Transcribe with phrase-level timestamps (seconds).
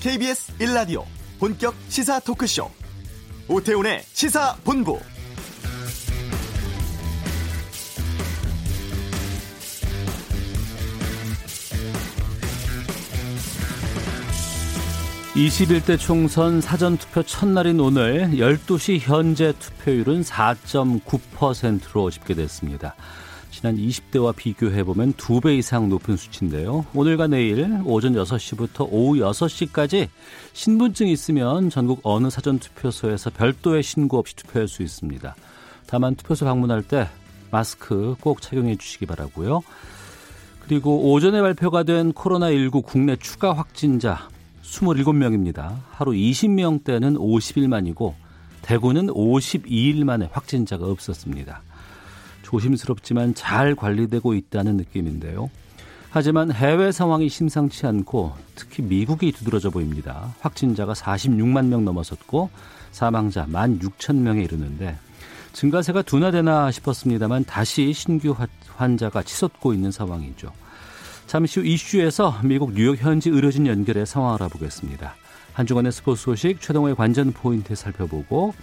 [0.00, 1.04] KBS 1라디오
[1.38, 2.70] 본격 시사 토크쇼
[3.48, 4.98] 오태훈의 시사본부
[15.34, 22.94] (21대) 총선 사전투표 첫날인 오늘 (12시) 현재 투표율은 (4.9%로) 집계됐습니다.
[23.60, 26.86] 지난 20대와 비교해보면 2배 이상 높은 수치인데요.
[26.94, 30.08] 오늘과 내일 오전 6시부터 오후 6시까지
[30.54, 35.36] 신분증 있으면 전국 어느 사전투표소에서 별도의 신고 없이 투표할 수 있습니다.
[35.86, 37.06] 다만 투표소 방문할 때
[37.50, 39.60] 마스크 꼭 착용해 주시기 바라고요.
[40.60, 44.30] 그리고 오전에 발표가 된 코로나19 국내 추가 확진자
[44.62, 45.76] 27명입니다.
[45.90, 48.14] 하루 20명대는 50일 만이고
[48.62, 51.60] 대구는 52일 만에 확진자가 없었습니다.
[52.50, 55.50] 조심스럽지만 잘 관리되고 있다는 느낌인데요.
[56.10, 60.34] 하지만 해외 상황이 심상치 않고 특히 미국이 두드러져 보입니다.
[60.40, 62.50] 확진자가 46만 명 넘어섰고
[62.90, 64.98] 사망자 1만 6천 명에 이르는데
[65.52, 68.34] 증가세가 둔화되나 싶었습니다만 다시 신규
[68.76, 70.52] 환자가 치솟고 있는 상황이죠.
[71.28, 75.14] 잠시 후 이슈에서 미국 뉴욕 현지 의료진 연결해 상황 알아보겠습니다.
[75.52, 78.54] 한주간의 스포츠 소식 최동호의 관전 포인트 살펴보고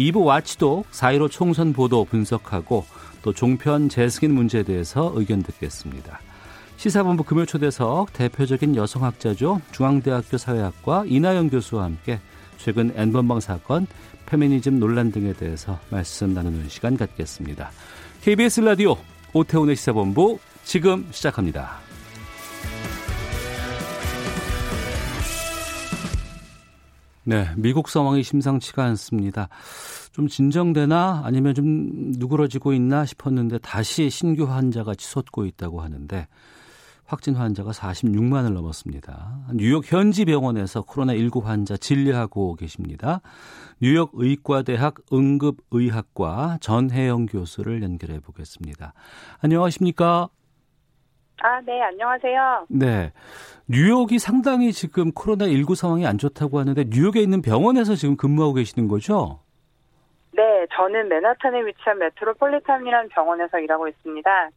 [0.00, 2.86] 2부 와치도 4.15 총선 보도 분석하고
[3.22, 6.20] 또 종편 재승인 문제에 대해서 의견 듣겠습니다.
[6.78, 9.60] 시사본부 금요 초대석 대표적인 여성학자죠.
[9.72, 12.18] 중앙대학교 사회학과 이나영 교수와 함께
[12.56, 13.86] 최근 N번방 사건,
[14.24, 17.70] 페미니즘 논란 등에 대해서 말씀 나누는 시간 갖겠습니다.
[18.22, 18.96] KBS 라디오
[19.34, 21.89] 오태훈의 시사본부 지금 시작합니다.
[27.30, 29.48] 네, 미국 상황이 심상치가 않습니다.
[30.10, 36.26] 좀 진정되나 아니면 좀 누그러지고 있나 싶었는데 다시 신규 환자가 치솟고 있다고 하는데
[37.04, 39.44] 확진 환자가 46만을 넘었습니다.
[39.54, 43.20] 뉴욕 현지 병원에서 코로나19 환자 진료하고 계십니다.
[43.80, 48.92] 뉴욕 의과대학 응급의학과 전혜영 교수를 연결해 보겠습니다.
[49.38, 50.30] 안녕하십니까?
[51.40, 52.66] 아, 네, 안녕하세요.
[52.68, 53.12] 네.
[53.68, 59.40] 뉴욕이 상당히 지금 코로나19 상황이 안 좋다고 하는데 뉴욕에 있는 병원에서 지금 근무하고 계시는 거죠?
[60.32, 64.50] 네, 저는 맨하탄에 위치한 메트로폴리탄이라는 병원에서 일하고 있습니다.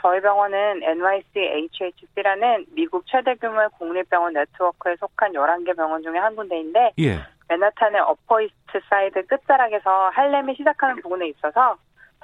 [0.00, 7.18] 저희 병원은 NYCHHC라는 미국 최대 규모의 공립병원 네트워크에 속한 11개 병원 중에 한 군데인데 예.
[7.48, 11.76] 맨하탄의 어퍼이스트 사이드 끝자락에서 할렘이 시작하는 부근에 있어서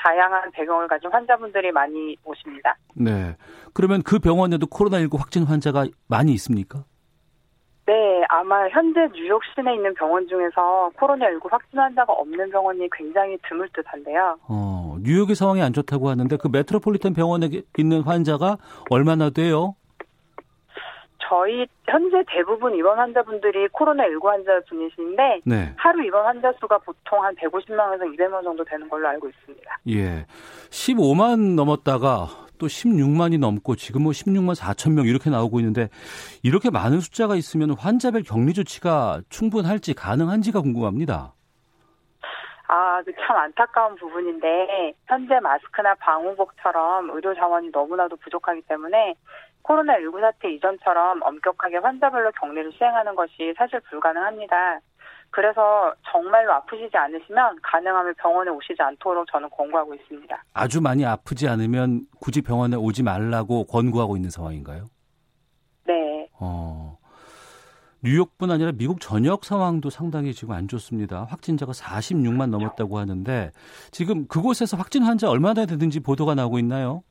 [0.04, 2.76] 다양한 배경을 가진 환자분들이 많이 오십니다.
[2.94, 3.36] 네.
[3.72, 6.84] 그러면 그 병원에도 코로나19 확진 환자가 많이 있습니까?
[7.86, 13.68] 네, 아마 현재 뉴욕 시내 있는 병원 중에서 코로나19 확진 환자가 없는 병원이 굉장히 드물
[13.72, 14.38] 듯한데요.
[14.48, 17.48] 어, 뉴욕의 상황이 안 좋다고 하는데 그 메트로폴리탄 병원에
[17.78, 18.58] 있는 환자가
[18.90, 19.74] 얼마나 돼요?
[21.28, 25.74] 저희 현재 대부분 입원 환자분들이 코로나19 환자분이신데 네.
[25.76, 29.78] 하루 입원 환자 수가 보통 한 150명에서 200명 정도 되는 걸로 알고 있습니다.
[29.90, 30.26] 예.
[30.70, 35.88] 15만 넘었다가 또 16만이 넘고 지금 뭐 16만 4천 명 이렇게 나오고 있는데
[36.42, 41.34] 이렇게 많은 숫자가 있으면 환자별 격리 조치가 충분할지 가능한지가 궁금합니다.
[42.66, 49.14] 아, 그참 안타까운 부분인데 현재 마스크나 방호복처럼 의료 자원이 너무나도 부족하기 때문에
[49.64, 54.80] 코로나19 사태 이전처럼 엄격하게 환자별로 격리를 시행하는 것이 사실 불가능합니다.
[55.30, 60.44] 그래서 정말로 아프시지 않으시면 가능하면 병원에 오시지 않도록 저는 권고하고 있습니다.
[60.52, 64.84] 아주 많이 아프지 않으면 굳이 병원에 오지 말라고 권고하고 있는 상황인가요?
[65.86, 66.28] 네.
[66.38, 66.96] 어.
[68.04, 71.24] 뉴욕뿐 아니라 미국 전역 상황도 상당히 지금 안 좋습니다.
[71.24, 73.50] 확진자가 46만 넘었다고 하는데
[73.90, 77.02] 지금 그곳에서 확진 환자 얼마나 되는지 보도가 나오고 있나요?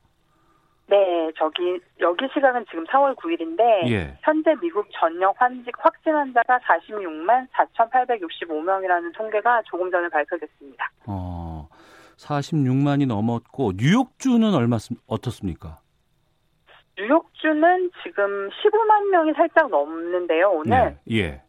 [0.86, 4.18] 네, 저기 여기 시각은 지금 4월 9일인데 예.
[4.22, 10.90] 현재 미국 전역 환직 확진 환자가 46만 4,865명이라는 통계가 조금 전에 발표됐습니다.
[11.06, 11.68] 어,
[12.16, 14.76] 46만이 넘었고 뉴욕주는 얼마
[15.06, 15.80] 어떻습니까?
[16.98, 20.50] 뉴욕주는 지금 15만 명이 살짝 넘는데요.
[20.50, 21.42] 오늘 네, 예.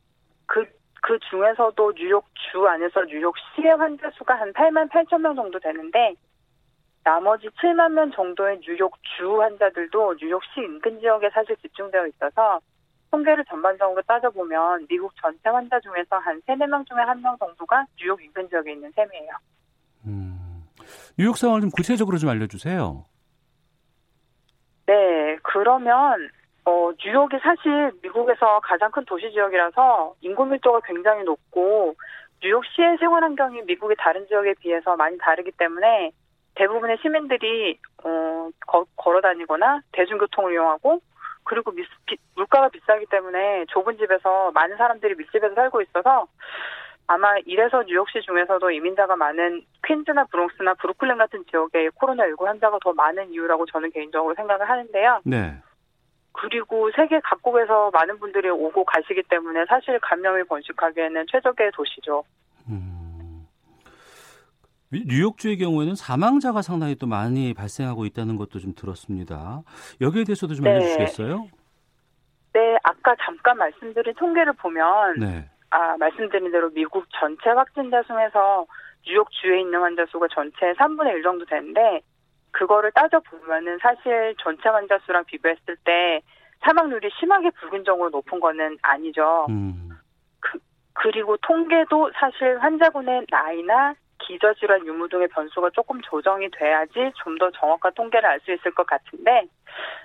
[0.45, 0.65] 그,
[1.01, 6.15] 그 중에서도 뉴욕주 안에서 뉴욕시의 환자 수가 한 8만 8천 명 정도 되는데
[7.05, 12.59] 나머지 7만 명 정도의 뉴욕 주 환자들도 뉴욕시 인근 지역에 사실 집중되어 있어서
[13.11, 18.19] 통계를 전반적으로 따져보면 미국 전체 환자 중에서 한 3, 4명 중에 한 명 정도가 뉴욕
[18.23, 19.31] 인근 지역에 있는 셈이에요.
[20.07, 20.63] 음,
[21.17, 23.05] 뉴욕 상황을 좀 구체적으로 좀 알려주세요.
[24.87, 26.29] 네, 그러면
[26.65, 31.95] 어, 뉴욕이 사실 미국에서 가장 큰 도시 지역이라서 인구 밀도가 굉장히 높고
[32.41, 36.11] 뉴욕시의 생활 환경이 미국의 다른 지역에 비해서 많이 다르기 때문에
[36.55, 41.01] 대부분의 시민들이 어, 거, 걸어 다니거나 대중교통을 이용하고
[41.43, 46.27] 그리고 미, 비, 물가가 비싸기 때문에 좁은 집에서 많은 사람들이 밀집해서 살고 있어서
[47.07, 53.31] 아마 이래서 뉴욕시 중에서도 이민자가 많은 퀸즈나 브롱스나 브루클린 같은 지역에 코로나19 환자가 더 많은
[53.31, 55.21] 이유라고 저는 개인적으로 생각을 하는데요.
[55.23, 55.53] 네.
[56.31, 62.23] 그리고 세계 각국에서 많은 분들이 오고 가시기 때문에 사실 감염이 번식하기에는 최적의 도시죠.
[62.69, 62.94] 음.
[65.05, 69.61] 뉴욕주의 경우에는 사망자가 상당히 또 많이 발생하고 있다는 것도 좀 들었습니다.
[70.01, 70.71] 여기에 대해서도 좀 네.
[70.71, 71.47] 알려주시겠어요?
[72.53, 75.49] 네, 아까 잠깐 말씀드린 통계를 보면 네.
[75.71, 78.65] 아, 말씀드린 대로 미국 전체 확진자 중에서
[79.05, 82.01] 뉴욕 주에 있는 환자 수가 전체 3분의 1 정도 되는데
[82.51, 86.21] 그거를 따져 보면은 사실 전체 환자 수랑 비교했을 때
[86.63, 89.45] 사망률이 심하게 불균형으로 높은 거는 아니죠.
[89.49, 89.89] 음.
[90.39, 90.57] 그,
[90.93, 97.93] 그리고 통계도 사실 환자군의 나이나 기저질환 유무 등의 변수가 조금 조정이 돼야지 좀 더 정확한
[97.93, 99.47] 통계를 알 수 있을 것 같은데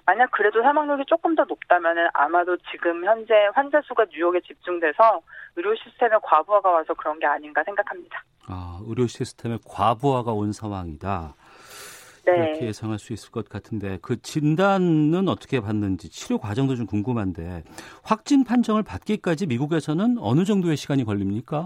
[0.05, 5.21] 만약 그래도 사망률이 조금 더 높다면은 아마도 지금 현재 환자 수가 뉴욕에 집중돼서
[5.57, 8.25] 의료 시스템의 과부하가 와서 그런 게 아닌가 생각합니다.
[8.49, 11.35] 아, 의료 시스템의 과부하가 온 상황이다.
[12.27, 12.33] 네.
[12.33, 17.63] 그렇게 예상할 수 있을 것 같은데 그 진단은 어떻게 받는지 치료 과정도 좀 궁금한데
[18.03, 21.65] 확진 판정을 받기까지 미국에서는 어느 정도의 시간이 걸립니까?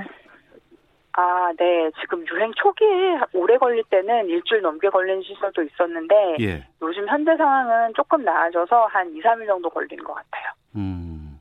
[1.16, 1.90] 아, 네.
[2.00, 6.66] 지금 유행 초기에 오래 걸릴 때는 일주일 넘게 걸리는 시설도 있었는데 예.
[6.82, 10.50] 요즘 현재 상황은 조금 나아져서 한 2, 3일 정도 걸리는 것 같아요.
[10.74, 11.38] 음.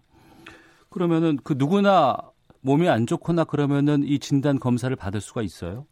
[0.92, 2.16] 그러면은 그 누구나
[2.62, 5.88] 몸이 안 좋거나 그러면은 이 진단 검사를 받을 수가 있어요?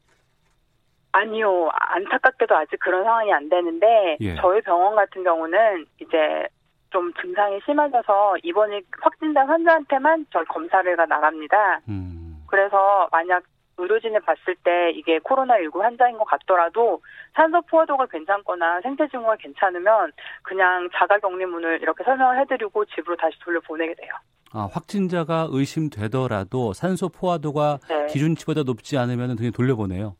[1.14, 1.70] 아니요.
[1.74, 4.36] 안타깝게도 아직 그런 상황이 안 되는데 예.
[4.36, 6.48] 저희 병원 같은 경우는 이제
[6.92, 11.82] 좀 증상이 심해져서 입원이 확진된 환자한테만 저희 검사를 가 나갑니다.
[11.90, 12.44] 음.
[12.48, 13.44] 그래서 만약
[13.82, 17.02] 의료진을 봤을 때 이게 코로나19 환자인 것 같더라도
[17.34, 20.12] 산소 포화도가 괜찮거나 생체 증후가 괜찮으면
[20.44, 24.14] 그냥 자가 격리문을 이렇게 설명을 해드리고 집으로 다시 돌려보내게 돼요.
[24.54, 28.08] 아, 확진자가 의심되더라도 산소 포화도가 네.
[28.08, 30.16] 기준치보다 높지 않으면 그냥 돌려보내요.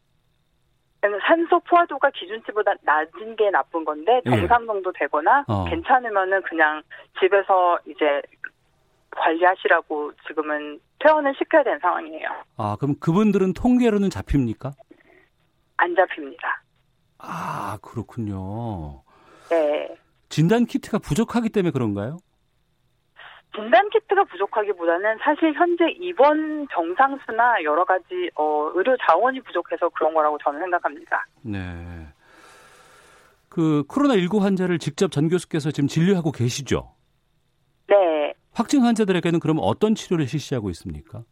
[1.26, 4.30] 산소 포화도가 기준치보다 낮은 게 나쁜 건데 예.
[4.30, 5.66] 정상 정도 되거나 어.
[5.66, 6.82] 괜찮으면은 그냥
[7.20, 8.22] 집에서 이제
[9.12, 12.30] 관리하시라고 지금은 퇴원을 시켜야 되는 상황이에요.
[12.58, 14.72] 아, 그럼 그분들은 통계로는 잡힙니까?
[15.78, 16.64] 안 잡힙니다.
[17.18, 19.04] 아, 그렇군요.
[19.50, 19.96] 네.
[20.30, 22.18] 진단 키트가 부족하기 때문에 그런가요?
[23.54, 30.38] 진단 키트가 부족하기보다는 사실 현재 입원 정상수나 여러 가지 어, 의료 자원이 부족해서 그런 거라고
[30.42, 31.26] 저는 생각합니다.
[31.42, 31.60] 네.
[33.50, 36.94] 그 코로나 19 환자를 직접 전 교수께서 지금 진료하고 계시죠?
[38.52, 38.58] 네.
[38.58, 41.24] 확진 환자들에게는 그럼 어떤 치료를 실시하고 있습니까?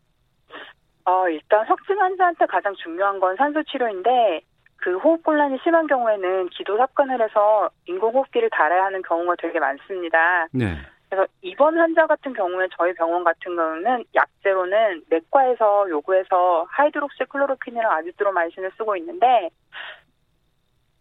[1.06, 4.42] 어, 일단 확진 환자한테 가장 중요한 건 산소 치료인데
[4.78, 10.48] 그 호흡곤란이 심한 경우에는 기도 삽관을 해서 인공호흡기를 달아야 하는 경우가 되게 많습니다.
[10.52, 10.78] 네.
[11.10, 18.72] 그래서 입원 환자 같은 경우에 저희 병원 같은 경우는 약제로는 내과에서 요구해서 하이드록시 클로로퀸이랑 아지트로마이신을
[18.78, 19.50] 쓰고 있는데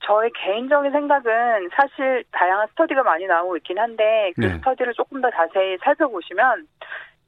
[0.00, 4.54] 저의 개인적인 생각은 사실 다양한 스터디가 많이 나오고 있긴 한데 그 네.
[4.54, 6.66] 스터디를 조금 더 자세히 살펴보시면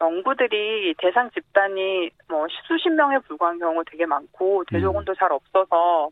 [0.00, 5.14] 연구들이 대상 집단이 뭐 수십 명에 불과한 경우 되게 많고 대조군도 음.
[5.18, 6.08] 잘 없어서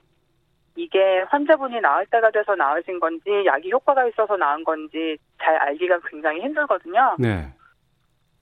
[0.76, 6.40] 이게 환자분이 나을 때가 돼서 나으신 건지 약이 효과가 있어서 나은 건지 잘 알기가 굉장히
[6.42, 7.16] 힘들거든요.
[7.18, 7.52] 네.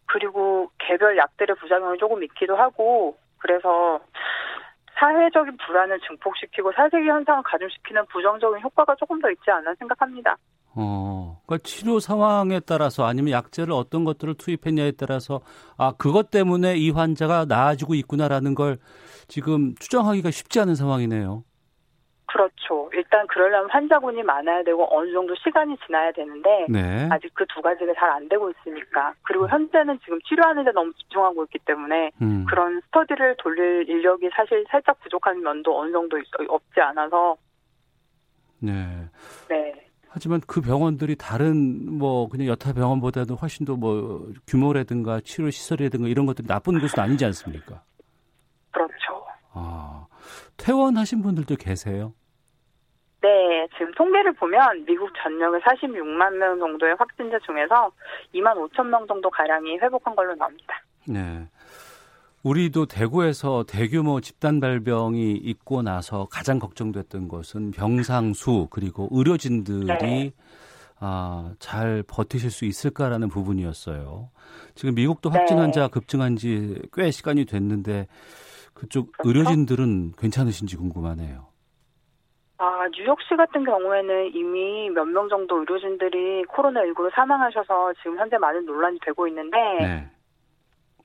[0.07, 4.01] 그리고 개별 약들의 부작용이 조금 있기도 하고 그래서
[4.99, 10.37] 사회적인 불안을 증폭시키고 사회적 현상을 가중시키는 부정적인 효과가 조금 더 있지 않나 생각합니다.
[10.75, 15.41] 어, 그러니까 치료 상황에 따라서 아니면 약제를 어떤 것들을 투입했냐에 따라서
[15.79, 18.79] 아 그것 때문에 이 환자가 나아지고 있구나라는 걸
[19.27, 21.45] 지금 추정하기가 쉽지 않은 상황이네요.
[22.29, 22.91] 그렇죠.
[22.93, 27.09] 일단 그러려면 환자군이 많아야 되고 어느 정도 시간이 지나야 되는데 네.
[27.11, 31.45] 아직 그 두 가지가 잘 안 되고 있으니까 그리고 현재는 지금 치료하는 데 너무 집중하고
[31.45, 32.45] 있기 때문에 음.
[32.49, 36.19] 그런 스터디를 돌릴 인력이 사실 살짝 부족한 면도 어느 정도
[36.49, 37.37] 없지 않아서
[38.59, 39.09] 네.
[39.49, 39.73] 네.
[40.09, 46.27] 하지만 그 병원들이 다른 뭐 그냥 여타 병원보다도 훨씬 더 뭐 규모라든가 치료 시설이라든가 이런
[46.27, 47.83] 것들이 나쁜 것은 아니지 않습니까?
[48.73, 49.27] 그렇죠.
[49.53, 50.07] 아,
[50.57, 52.13] 퇴원하신 분들도 계세요?
[53.23, 57.91] 네, 지금 통계를 보면 미국 전역의 46만 명 정도의 확진자 중에서
[58.35, 60.83] 2만 5천 명 정도 가량이 회복한 걸로 나옵니다.
[61.07, 61.49] 네.
[62.43, 70.33] 우리도 대구에서 대규모 집단 발병이 있고 나서 가장 걱정됐던 것은 병상 수 그리고 의료진들이 네.
[71.01, 74.31] 아, 잘 버티실 수 있을까라는 부분이었어요.
[74.77, 75.63] 지금 미국도 확진 네.
[75.63, 78.07] 환자 급증한 지 꽤 시간이 됐는데
[78.77, 79.29] 그쪽 그렇죠?
[79.29, 81.47] 의료진들은 괜찮으신지 궁금하네요.
[82.59, 88.99] 아, 뉴욕시 같은 경우에는 이미 몇 명 정도 의료진들이 코로나19로 사망하셔서 지금 현재 많은 논란이
[89.05, 90.11] 되고 있는데, 네.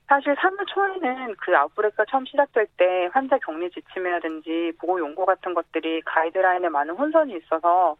[0.08, 6.02] 사실 3월 초에는 그 아웃브레이크가 처음 시작될 때 환자 격리 지침이라든지 보고 용고 같은 것들이
[6.02, 7.96] 가이드라인에 많은 혼선이 있어서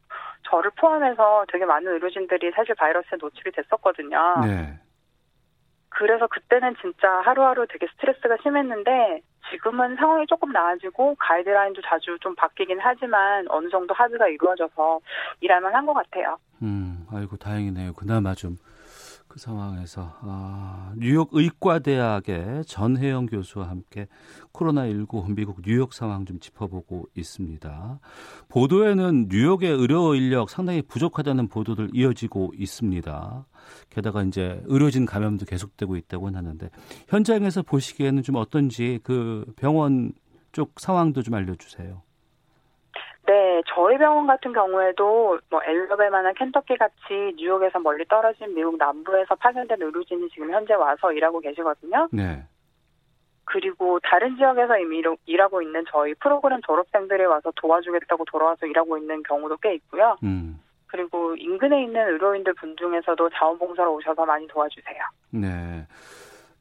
[0.50, 4.40] 저를 포함해서 되게 많은 의료진들이 사실 바이러스에 노출이 됐었거든요.
[4.44, 4.78] 네.
[5.96, 9.20] 그래서 그때는 진짜 하루하루 되게 스트레스가 심했는데
[9.50, 15.00] 지금은 상황이 조금 나아지고 가이드라인도 자주 좀 바뀌긴 하지만 어느 정도 합의가 이루어져서
[15.40, 16.38] 일할만 한 것 같아요.
[16.62, 17.92] 음, 아이고 다행이네요.
[17.94, 18.56] 그나마 좀
[19.32, 24.06] 그 상황에서 아, 뉴욕 의과대학의 전혜영 교수와 함께
[24.52, 27.98] 코로나19 미국 뉴욕 상황 좀 짚어보고 있습니다.
[28.50, 33.46] 보도에는 뉴욕의 의료 인력 상당히 부족하다는 보도들 이어지고 있습니다.
[33.88, 36.68] 게다가 이제 의료진 감염도 계속되고 있다고 하는데
[37.08, 40.12] 현장에서 보시기에는 좀 어떤지 그 병원
[40.52, 42.02] 쪽 상황도 좀 알려주세요.
[43.26, 49.80] 네, 저희 병원 같은 경우에도 뭐 엘러베마나 켄터키 같이 뉴욕에서 멀리 떨어진 미국 남부에서 파견된
[49.80, 52.08] 의료진이 지금 현재 와서 일하고 계시거든요.
[52.10, 52.44] 네.
[53.44, 59.58] 그리고 다른 지역에서 이미 일하고 있는 저희 프로그램 졸업생들이 와서 도와주겠다고 돌아와서 일하고 있는 경우도
[59.58, 60.16] 꽤 있고요.
[60.22, 60.60] 음.
[60.86, 64.98] 그리고 인근에 있는 의료인들 분 중에서도 자원봉사로 오셔서 많이 도와주세요.
[65.30, 65.86] 네.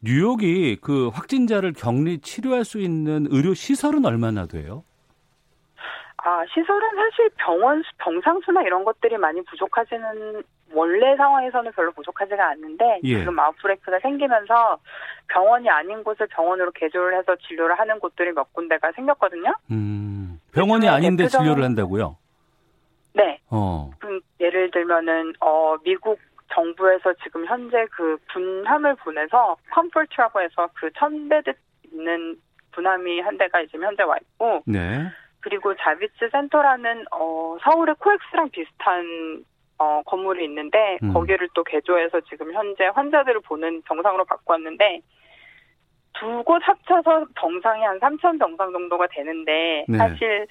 [0.03, 4.84] 뉴욕이 그 확진자를 격리 치료할 수 있는 의료 시설은 얼마나 돼요?
[6.24, 13.20] 아, 시설은 사실 병원, 병상수나 이런 것들이 많이 부족하지는, 원래 상황에서는 별로 부족하지가 않는데, 예.
[13.20, 14.78] 지금 아웃브레이크가 생기면서
[15.28, 19.51] 병원이 아닌 곳을 병원으로 개조를 해서 진료를 하는 곳들이 몇 군데가 생겼거든요?
[19.72, 22.16] 음, 병원이 네, 아닌데 대표적인- 진료를 한다고요?
[23.13, 23.40] 네.
[23.50, 26.20] 어, 그 예를 들면은, 어, 미국
[26.54, 31.51] 정부에서 지금 현재 그 군함을 보내서 컴포트라고 해서 그 천베드
[31.92, 32.38] 있는
[32.74, 35.10] 군함이 한 대가 지금 현재 와 있고, 네.
[35.42, 39.44] 그리고 자비츠 센터라는 어 서울의 코엑스랑 비슷한
[39.78, 41.14] 어 건물이 있는데 음.
[41.14, 45.02] 거기를 또 개조해서 지금 현재 환자들을 보는 병상으로 바꿨는데
[46.14, 49.98] 두 곳 합쳐서 병상이 한 3천 병상 정도가 되는데 네.
[49.98, 50.46] 사실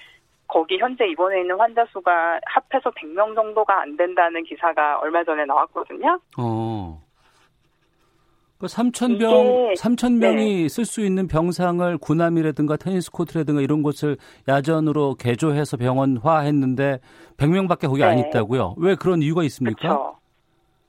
[0.47, 6.19] 거기 현재 입원해 있는 환자 수가 합해서 100명 정도가 안 된다는 기사가 얼마 전에 나왔거든요.
[6.37, 7.01] 어.
[8.61, 10.27] 그 3천 이게- 병, 3천 네.
[10.27, 16.99] 명이 쓸수 있는 병상을 군함이라든가 테니스 코트라든가 이런 곳을 야전으로 개조해서 병원화했는데
[17.37, 18.27] 100명밖에 거기 안 네.
[18.27, 18.75] 있다고요?
[18.77, 19.79] 왜 그런 이유가 있습니까?
[19.81, 20.15] 그렇죠.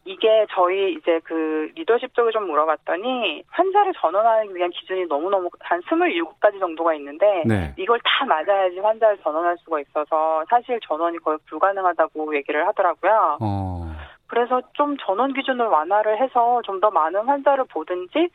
[0.05, 6.59] 이게 저희 이제 그 리더십 쪽에 좀 물어봤더니 환자를 전원하기 위한 기준이 너무너무 한 27가지
[6.59, 7.73] 정도가 있는데 네.
[7.79, 13.39] 이걸 다 맞아야지 환자를 전원할 수가 있어서 사실 전원이 거의 불가능하다고 얘기를 하더라고요.
[13.41, 13.92] 어.
[14.33, 18.31] 그래서 좀 전원 기준을 완화를 해서 좀 더 많은 환자를 보든지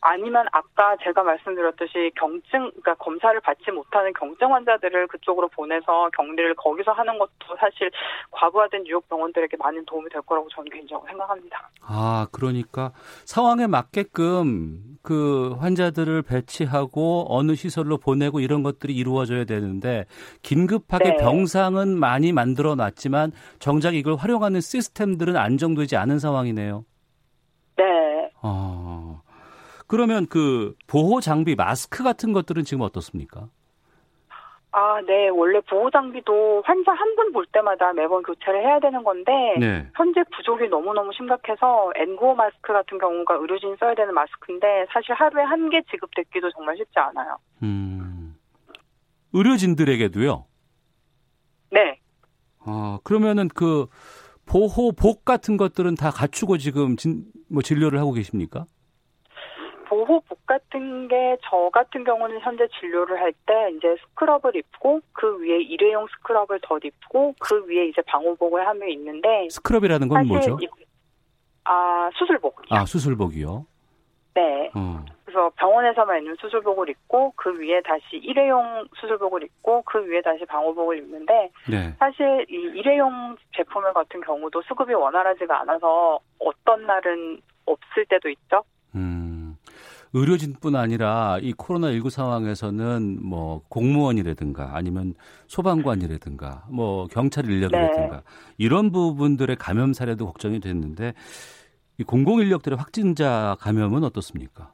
[0.00, 6.92] 아니면 아까 제가 말씀드렸듯이 경증, 그러니까 검사를 받지 못하는 경증 환자들을 그쪽으로 보내서 격리를 거기서
[6.92, 7.90] 하는 것도 사실
[8.30, 11.70] 과부하된 뉴욕 병원들에게 많은 도움이 될 거라고 저는 개인적으로 생각합니다.
[11.80, 12.92] 아, 그러니까
[13.24, 20.04] 상황에 맞게끔 그 환자들을 배치하고 어느 시설로 보내고 이런 것들이 이루어져야 되는데
[20.42, 21.16] 긴급하게 네.
[21.16, 26.84] 병상은 많이 만들어 놨지만 정작 이걸 활용하는 시스템들은 안정되지 않은 상황이네요.
[27.78, 27.84] 네.
[28.42, 29.22] 어.
[29.86, 33.48] 그러면 그 보호 장비 마스크 같은 것들은 지금 어떻습니까?
[34.70, 35.28] 아, 네.
[35.28, 39.86] 원래 보호 장비도 환자 한 분 볼 때마다 매번 교체를 해야 되는 건데 네.
[39.96, 45.68] 현재 부족이 너무너무 심각해서 N95 마스크 같은 경우가 의료진이 써야 되는 마스크인데 사실 하루에 한
[45.70, 47.36] 개 지급됐기도 정말 쉽지 않아요.
[47.62, 48.36] 음.
[49.32, 50.44] 의료진들에게도요.
[51.70, 51.98] 네.
[52.66, 53.86] 어, 그러면은 그
[54.46, 58.64] 보호복 같은 것들은 다 갖추고 지금 진, 뭐 진료를 하고 계십니까?
[59.88, 65.60] 보호복 같은 게 저 같은 경우는 현재 진료를 할 때 이제 스크럽을 입고 그 위에
[65.62, 70.58] 일회용 스크럽을 더 입고 그 위에 이제 방호복을 하며 있는데 스크럽이라는 건 뭐죠?
[70.60, 70.68] 이-
[71.64, 72.66] 아 수술복이요.
[72.70, 73.66] 아, 수술복이요.
[74.34, 74.70] 네.
[74.74, 75.04] 어.
[75.24, 80.98] 그래서 병원에서만 입는 수술복을 입고 그 위에 다시 일회용 수술복을 입고 그 위에 다시 방호복을
[80.98, 81.92] 입는데 네.
[81.98, 88.62] 사실 이 일회용 제품을 같은 경우도 수급이 원활하지가 않아서 어떤 날은 없을 때도 있죠.
[88.94, 89.27] 음.
[90.12, 95.14] 의료진뿐 아니라 이 코로나19 상황에서는 뭐 공무원이라든가 아니면
[95.46, 98.22] 소방관이라든가 뭐 경찰 인력이라든가 네.
[98.56, 101.14] 이런 부분들의 감염 사례도 걱정이 됐는데
[101.98, 104.72] 이 공공 인력들의 확진자 감염은 어떻습니까?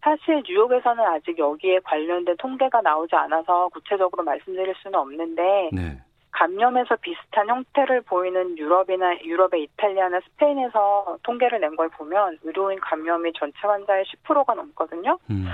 [0.00, 6.02] 사실 뉴욕에서는 아직 여기에 관련된 통계가 나오지 않아서 구체적으로 말씀드릴 수는 없는데 네.
[6.38, 13.58] 감염에서 비슷한 형태를 보이는 유럽이나 유럽의 이탈리아나 스페인에서 통계를 낸 걸 보면 의료인 감염이 전체
[13.66, 15.18] 환자의 10%가 넘거든요.
[15.30, 15.46] 음.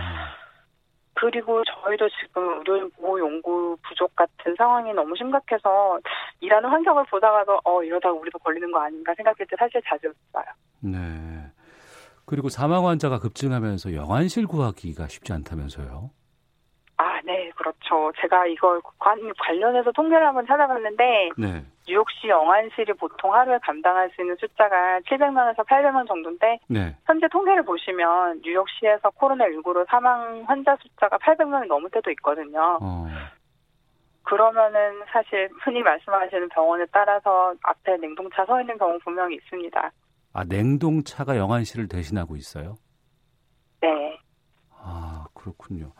[1.14, 5.98] 그리고 저희도 지금 의료인 보호 연구 부족 같은 상황이 너무 심각해서
[6.40, 10.44] 일하는 환경을 보다가도 어 이러다 우리도 걸리는 거 아닌가 생각할 때 사실 자주 있어요.
[10.80, 10.98] 네.
[12.26, 16.10] 그리고 사망 환자가 급증하면서 영안실 구하기가 쉽지 않다면서요?
[17.84, 18.12] 그렇죠.
[18.20, 21.64] 제가 이걸 관, 관련해서 통계를 한번 찾아봤는데 네.
[21.86, 26.96] 뉴욕시 영안실이 보통 하루에 감당할 수 있는 숫자가 700만에서 800만 정도인데 네.
[27.04, 32.78] 현재 통계를 보시면 뉴욕시에서 코로나19로 사망 환자 숫자가 800명이 넘을 때도 있거든요.
[32.80, 33.06] 어.
[34.22, 39.92] 그러면은 사실 흔히 말씀하시는 병원에 따라서 앞에 냉동차 서 있는 경우 분명히 있습니다.
[40.32, 42.76] 아, 냉동차가 영안실을 대신하고 있어요?
[43.82, 44.18] 네.
[44.70, 45.92] 아, 그렇군요.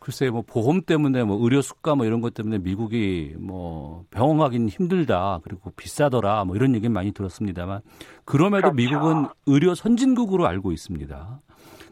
[0.00, 4.68] 글쎄, 뭐, 보험 때문에, 뭐, 의료 수가 뭐 이런 것 때문에 미국이 뭐, 병원 가긴
[4.68, 5.40] 힘들다.
[5.44, 6.44] 그리고 비싸더라.
[6.46, 7.82] 뭐 이런 얘기는 많이 들었습니다만.
[8.24, 8.76] 그럼에도 그렇죠.
[8.76, 11.40] 미국은 의료 선진국으로 알고 있습니다.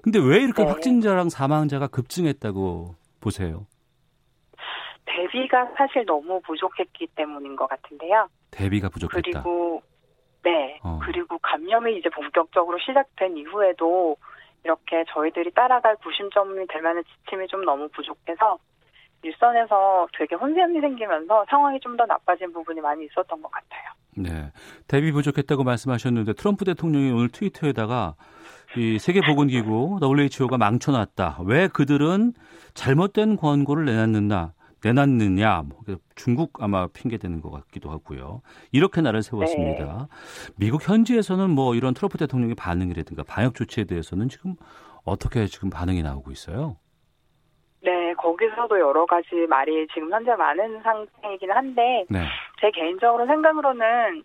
[0.00, 0.68] 근데 왜 이렇게 네.
[0.70, 3.66] 확진자랑 사망자가 급증했다고 보세요?
[5.04, 8.28] 대비가 사실 너무 부족했기 때문인 것 같은데요.
[8.50, 9.42] 대비가 부족했다.
[9.42, 9.82] 그리고
[10.44, 10.78] 네.
[10.82, 10.98] 어.
[11.02, 14.16] 그리고 감염이 이제 본격적으로 시작된 이후에도
[14.64, 18.58] 이렇게 저희들이 따라갈 구심점이 될 만한 지침이 좀 너무 부족해서
[19.22, 23.90] 일선에서 되게 혼선이 생기면서 상황이 좀 더 나빠진 부분이 많이 있었던 것 같아요.
[24.16, 24.52] 네.
[24.86, 28.14] 대비 부족했다고 말씀하셨는데 트럼프 대통령이 오늘 트위터에다가
[28.76, 31.38] 이 세계보건기구 WHO가 망쳐놨다.
[31.46, 32.34] 왜 그들은
[32.74, 34.52] 잘못된 권고를 내놨느냐?
[34.84, 35.62] 내놨느냐?
[35.66, 35.78] 뭐
[36.14, 38.42] 중국 아마 핑계대는 것 같기도 하고요.
[38.72, 40.08] 이렇게 날을 세웠습니다.
[40.56, 44.54] 미국 현지에서는 뭐 이런 트럼프 대통령의 반응이라든가 방역 조치에 대해서는 지금
[45.04, 46.76] 어떻게 지금 반응이 나오고 있어요?
[47.80, 52.24] 네, 거기서도 여러 가지 말이 지금 현재 많은 상태이긴 한데 네.
[52.60, 54.24] 제 개인적으로 생각으로는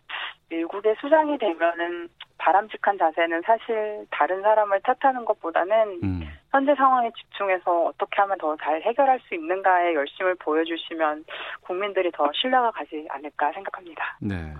[0.57, 6.21] 미국의 수장이 되면은 바람직한 자세는 사실 다른 사람을 탓하는 것보다는 음.
[6.51, 11.25] 현재 상황에 집중해서 어떻게 하면 더 잘 해결할 수 있는가에 열심을 보여주시면
[11.61, 14.17] 국민들이 더 신뢰가 가지 않을까 생각합니다.
[14.21, 14.53] 네.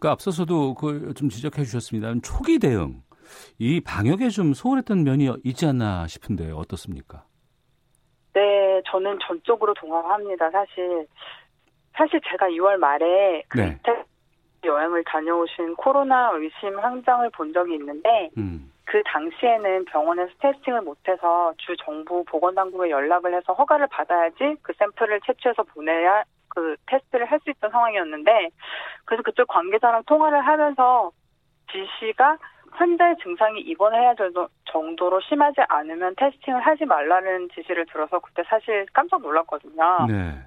[0.00, 2.12] 그 앞서서도 그걸 좀 지적해 주셨습니다.
[2.22, 3.02] 초기 대응.
[3.58, 7.24] 이 방역에 좀 소홀했던 면이 있지 않나 싶은데 어떻습니까?
[8.32, 10.50] 네, 저는 전적으로 동감합니다.
[10.50, 11.06] 사실
[11.96, 13.78] 사실 제가 2월 말에 그 네.
[13.80, 13.98] 이태리
[14.66, 18.72] 여행을 다녀오신 코로나 의심 환장을 본 적이 있는데 음.
[18.84, 25.62] 그 당시에는 병원에서 테스팅을 못해서 주 정부 보건당국에 연락을 해서 허가를 받아야지 그 샘플을 채취해서
[25.64, 28.50] 보내야 그 테스트를 할 수 있던 상황이었는데
[29.04, 31.10] 그래서 그쪽 관계자랑 통화를 하면서
[31.70, 32.38] 지시가
[32.76, 34.32] 현재 증상이 입원해야 될
[34.66, 40.06] 정도로 심하지 않으면 테스팅을 하지 말라는 지시를 들어서 그때 사실 깜짝 놀랐거든요.
[40.08, 40.38] 네.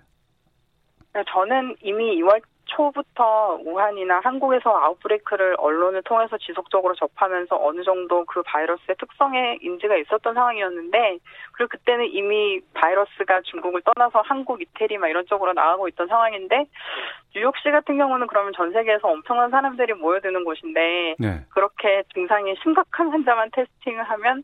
[1.14, 8.42] 네, 저는 이미 2월 초부터 우한이나 한국에서 아웃브레이크를 언론을 통해서 지속적으로 접하면서 어느 정도 그
[8.44, 11.18] 바이러스의 특성에 인지가 있었던 상황이었는데
[11.54, 16.66] 그리고 그때는 이미 바이러스가 중국을 떠나서 한국, 이태리 막 이런 쪽으로 나가고 있던 상황인데
[17.36, 21.46] 뉴욕시 같은 경우는 그러면 전 세계에서 엄청난 사람들이 모여드는 곳인데 네.
[21.50, 24.44] 그렇게 증상이 심각한 환자만 테스팅을 하면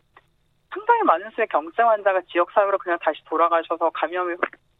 [0.73, 4.35] 상당히 많은 수의 경증 환자가 지역 사회로 그냥 다시 돌아가셔서 감염이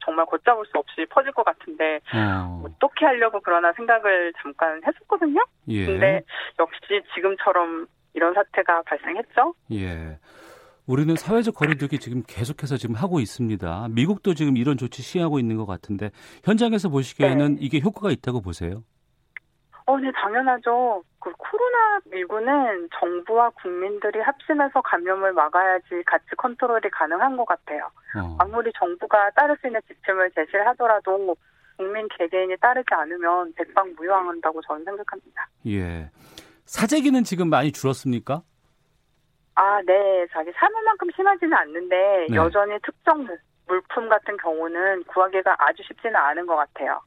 [0.06, 2.64] 정말 걷잡을 수 없이 퍼질 것 같은데 어.
[2.66, 5.44] 어떻게 하려고 그러나 생각을 잠깐 했었거든요.
[5.70, 5.86] 예.
[5.86, 6.22] 근데
[6.60, 9.56] 역시 지금처럼 이런 사태가 발생했죠.
[9.74, 10.20] 예.
[10.88, 13.88] 우리는 사회적 거리두기 지금 계속해서 지금 하고 있습니다.
[13.90, 16.12] 미국도 지금 이런 조치 시행하고 있는 것 같은데
[16.44, 17.58] 현장에서 보시기에는 네.
[17.60, 18.84] 이게 효과가 있다고 보세요?
[19.88, 21.04] 어, 네, 당연하죠.
[21.20, 27.90] 그 코로나19는 정부와 국민들이 합심해서 감염을 막아야지 같이 컨트롤이 가능한 것 같아요.
[28.18, 28.36] 어.
[28.40, 31.36] 아무리 정부가 따를 수 있는 지침을 제시를 하더라도
[31.78, 35.48] 국민 개개인이 따르지 않으면 백방무효한다고 저는 생각합니다.
[35.68, 36.10] 예.
[36.66, 38.42] 사재기는 지금 많이 줄었습니까?
[39.56, 40.26] 아, 네.
[40.32, 42.36] 자기 사물만큼 심하지는 않는데 네.
[42.36, 47.00] 여전히 특정 물- 물품 같은 경우는 구하기가 아주 쉽지는 않은 것 같아요.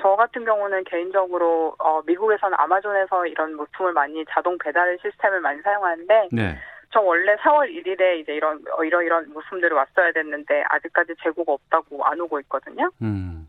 [0.00, 6.28] 저 같은 경우는 개인적으로 어, 미국에서는 아마존에서 이런 물품을 많이 자동 배달 시스템을 많이 사용하는데
[6.32, 6.58] 네.
[6.90, 12.04] 저 원래 4월 1일에 이제 이런 어, 이런 이런 물품들이 왔어야 됐는데 아직까지 재고가 없다고
[12.04, 12.90] 안 오고 있거든요.
[13.02, 13.48] 음.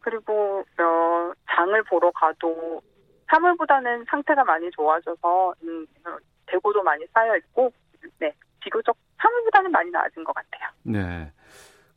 [0.00, 2.80] 그리고 어, 장을 보러 가도
[3.28, 6.16] 3월보다는 상태가 많이 좋아져서 음, 어,
[6.50, 7.72] 재고도 많이 쌓여 있고
[8.18, 10.68] 네 비교적 3월보다는 많이 나아진 것 같아요.
[10.82, 11.30] 네.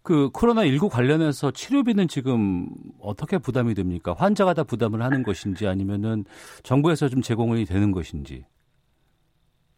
[0.04, 2.68] 그 코로나 19 관련해서 치료비는 지금
[3.02, 4.13] 어떻게 부담이 됩니까?
[4.18, 6.26] 환자가 다 부담을 하는 것인지 아니면은
[6.63, 8.46] 정부에서 좀 제공이 되는 것인지.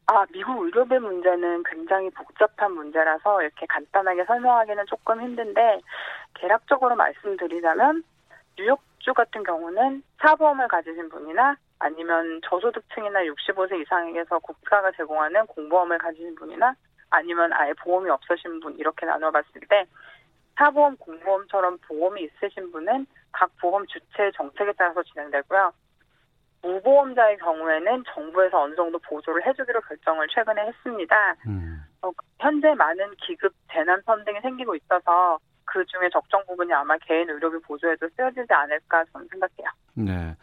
[0.08, 5.82] 아 미국 의료비 문제는 굉장히 복잡한 문제라서 이렇게 간단하게 설명하기는 조금 힘든데
[6.36, 8.04] 개략적으로 말씀드리자면
[8.58, 16.76] 뉴욕주 같은 경우는 사보험을 가지신 분이나 아니면 저소득층이나 65세 이상에게서 국가가 제공하는 공보험을 가지신 분이나
[17.10, 19.86] 아니면 아예 보험이 없으신 분 이렇게 나눠봤을 때
[20.58, 25.74] 사보험, 공보험처럼 보험이 있으신 분은 각 보험 주체 정책에 따라서 진행되고요.
[26.62, 31.36] 무보험자의 경우에는 정부에서 어느 정도 보조를 해주기로 결정을 최근에 했습니다.
[31.48, 31.84] 음.
[32.02, 37.60] 어, 현재 많은 기급 재난 펀딩이 생기고 있어서 그 중에 적정 부분이 아마 개인 의료비
[37.60, 39.70] 보조에도 쓰여지지 않을까 저는 생각해요.
[39.96, 40.36] 네.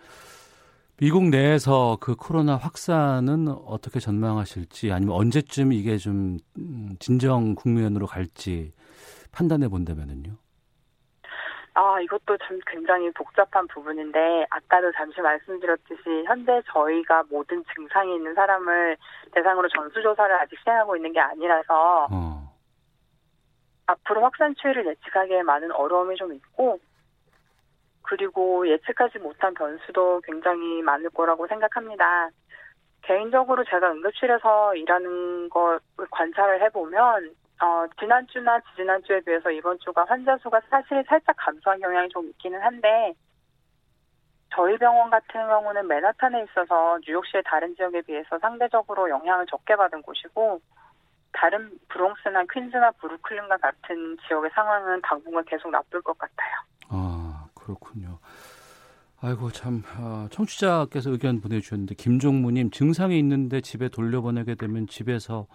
[1.02, 8.72] 미국 내에서 그 코로나 확산은 어떻게 전망하실지 아니면 언제쯤 이게 좀 음, 진정 국면으로 갈지
[9.32, 10.30] 판단해 본다면은요.
[11.74, 18.96] 아, 이것도 참 굉장히 복잡한 부분인데, 아까도 잠시 말씀드렸듯이, 현재 저희가 모든 증상이 있는 사람을
[19.32, 22.54] 대상으로 전수조사를 아직 시행하고 있는 게 아니라서, 어.
[23.86, 26.78] 앞으로 확산 추이를 예측하기에 많은 어려움이 좀 있고,
[28.02, 32.30] 그리고 예측하지 못한 변수도 굉장히 많을 거라고 생각합니다.
[33.02, 40.60] 개인적으로 제가 응급실에서 일하는 걸 관찰을 해보면 어, 지난주나 지지난주에 비해서 이번 주가 환자 수가
[40.68, 43.14] 사실 살짝 감소한 경향이 좀 있기는 한데
[44.54, 50.60] 저희 병원 같은 경우는 맨하탄에 있어서 뉴욕시의 다른 지역에 비해서 상대적으로 영향을 적게 받은 곳이고
[51.32, 56.52] 다른 브롱스나 퀸즈나 브루클린과 같은 지역의 상황은 당분간 계속 나쁠 것 같아요.
[56.90, 57.21] 아
[57.64, 58.18] 그렇군요.
[59.24, 65.46] 아이고 참 아, 청취자께서 의견 보내주셨는데 김종무님 증상이 있는데 집에 돌려보내게 되면 집에서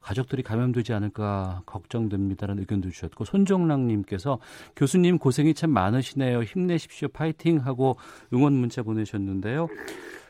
[0.00, 4.38] 가족들이 감염되지 않을까 걱정됩니다라는 의견도 주셨고 손종랑님께서
[4.74, 6.42] 교수님 고생이 참 많으시네요.
[6.44, 7.08] 힘내십시오.
[7.08, 7.98] 파이팅 하고
[8.32, 9.68] 응원 문자 보내셨는데요.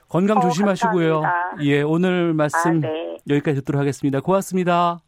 [0.09, 1.21] 건강 어, 조심하시고요.
[1.21, 1.65] 감사합니다.
[1.71, 3.17] 예 오늘 말씀 아, 네.
[3.29, 4.19] 여기까지 듣도록 하겠습니다.
[4.19, 4.99] 고맙습니다.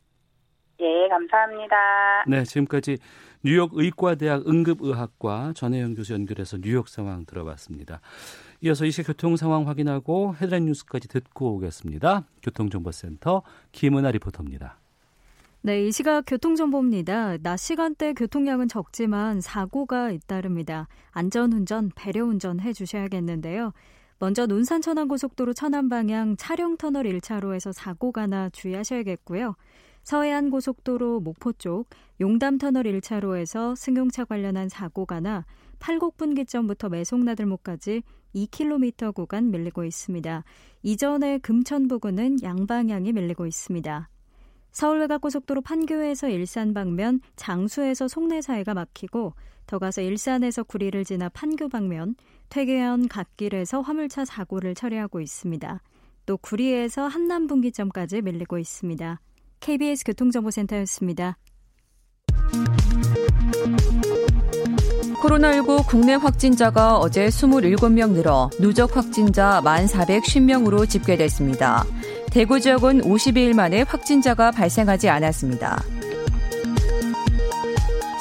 [0.78, 1.76] 예 감사합니다.
[2.28, 2.98] 네 지금까지
[3.44, 8.00] 뉴욕 의과대학 응급의학과 전혜영 교수 연결해서 뉴욕 상황 들어봤습니다.
[8.60, 12.24] 이어서 이시 교통 상황 확인하고 헤드라인 뉴스까지 듣고 오겠습니다.
[12.42, 14.78] 교통정보센터 김은아 리포터입니다.
[15.62, 17.38] 네, 이 시각 교통정보입니다.
[17.38, 20.86] 낮 시간대 교통량은 적지만 사고가 잇따릅니다.
[21.10, 23.72] 안전운전, 배려운전 해주셔야겠는데요.
[24.20, 29.56] 먼저 논산 천안고속도로 천안 방향 차량터널 1차로에서 사고가 나 주의하셔야겠고요.
[30.02, 31.88] 서해안 고속도로 목포 쪽
[32.20, 35.44] 용담터널 1차로에서 승용차 관련한 사고가 나
[35.78, 38.02] 팔곡분기점부터 매송나들목까지
[38.34, 40.44] 2km 구간 밀리고 있습니다.
[40.82, 44.08] 이전에 금천 부근은 양방향이 밀리고 있습니다.
[44.70, 49.34] 서울 외곽고속도로 판교에서 일산 방면, 장수에서 송내 사이가 막히고
[49.66, 52.14] 더 가서 일산에서 구리를 지나 판교 방면,
[52.48, 55.82] 퇴계현 갓길에서 화물차 사고를 처리하고 있습니다.
[56.24, 59.20] 또 구리에서 한남 분기점까지 밀리고 있습니다.
[59.62, 61.38] KBS 교통정보센터였습니다.
[65.22, 71.84] 코로나19 국내 확진자가 어제 27명 늘어 누적 확진자 1,410명으로 집계됐습니다.
[72.32, 75.82] 대구 지역은 52일 만에 확진자가 발생하지 않았습니다.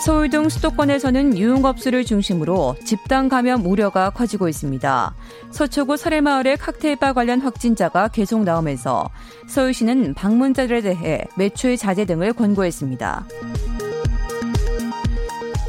[0.03, 5.13] 서울 등 수도권에서는 유흥업소를 중심으로 집단 감염 우려가 커지고 있습니다.
[5.51, 9.07] 서초구 설해마을의 칵테일바 관련 확진자가 계속 나오면서
[9.47, 13.27] 서울시는 방문자들에 대해 매출 자제 등을 권고했습니다.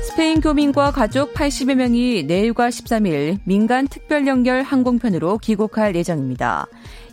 [0.09, 6.67] 스페인 교민과 가족 80여 명이 내일과 13일 민간 특별 연결 항공편으로 귀국할 예정입니다.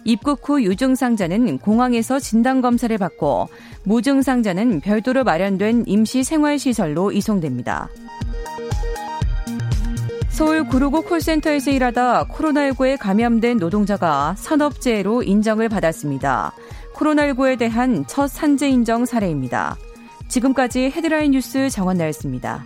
[0.10, 3.48] 입국 후 유증상자는 공항에서 진단검사를 받고
[3.84, 7.90] 무증상자는 별도로 마련된 임시 생활시설로 이송됩니다.
[10.30, 16.54] 서울 구로구 콜센터에서 일하다 코로나19에 감염된 노동자가 산업재해로 인정을 받았습니다.
[16.96, 19.78] 코로나19에 대한 첫 산재 인정 사례입니다.
[20.28, 22.66] 지금까지 헤드라인 뉴스 정원 나였습니다.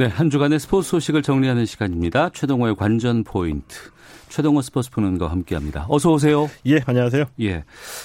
[0.00, 2.30] 네, 한 주간의 스포츠 소식을 정리하는 시간입니다.
[2.30, 3.76] 최동호의 관전 포인트.
[4.30, 5.84] 최동호 스포츠 평론가와 함께합니다.
[5.90, 6.48] 어서 오세요.
[6.64, 7.26] 예, 안녕하세요.
[7.42, 7.64] 예,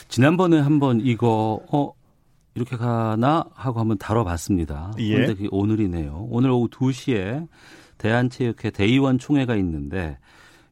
[0.10, 1.94] 지난번에 한번 이거 어
[2.54, 4.92] 이렇게 가나 하고 한번 다뤄봤습니다.
[5.00, 5.16] 예.
[5.16, 6.28] 그런데 오늘이네요.
[6.30, 7.48] 오늘 오후 2시에
[7.98, 10.18] 대한체육회 대의원 총회가 있는데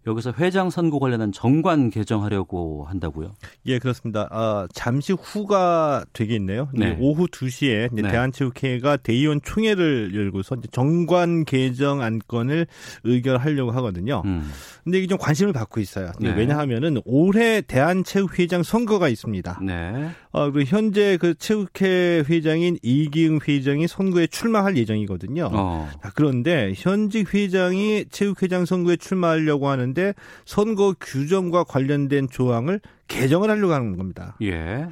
[0.06, 3.36] 여기서 회장 선거 관련한 정관 개정하려고 한다고요?
[3.66, 4.28] 예, 그렇습니다.
[4.32, 6.70] 아, 잠시 후가 되겠네요.
[6.74, 6.98] 네.
[7.00, 8.02] 오후 2시에 네.
[8.02, 12.68] 대한체육회가 대의원 총회를 열고서 정관 개정 안건을
[13.04, 14.22] 의결하려고 하거든요.
[14.26, 14.50] 음.
[14.84, 16.12] 근데 이게 좀 관심을 받고 있어요.
[16.20, 16.34] 네.
[16.36, 19.60] 왜냐하면은 올해 대한체육회장 선거가 있습니다.
[19.64, 20.12] 네.
[20.34, 25.50] 어, 그리고 현재 그 체육회 회장인 이기흥 회장이 선거에 출마할 예정이거든요.
[25.54, 25.90] 어.
[26.16, 30.14] 그런데 현직 회장이 체육회장 선거에 출마하려고 하는데
[30.46, 34.36] 선거 규정과 관련된 조항을 개정을 하려고 하는 겁니다.
[34.42, 34.88] 예.